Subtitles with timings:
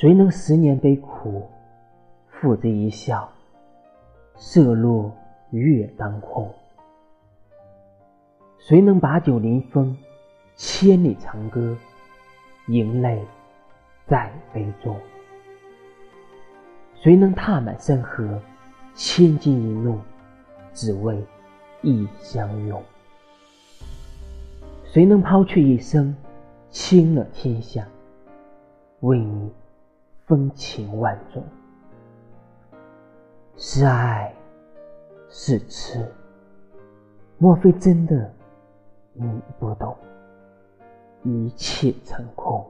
[0.00, 1.48] 谁能十年悲苦，
[2.28, 3.28] 付之一笑？
[4.36, 5.12] 色落
[5.50, 6.48] 月当空。
[8.60, 9.96] 谁能把酒临风，
[10.54, 11.76] 千里长歌，
[12.68, 13.20] 盈泪
[14.06, 14.94] 在杯中？
[16.94, 18.40] 谁能踏满山河，
[18.94, 19.98] 千金一怒，
[20.72, 21.20] 只为
[21.82, 22.80] 一相拥？
[24.84, 26.14] 谁能抛却一生，
[26.70, 27.84] 倾了天下，
[29.00, 29.50] 为你
[30.28, 31.42] 风情万种？
[33.56, 34.32] 是爱，
[35.30, 36.06] 是痴，
[37.38, 38.30] 莫非真的
[39.14, 39.26] 你
[39.58, 39.96] 不懂，
[41.24, 42.64] 一切成空？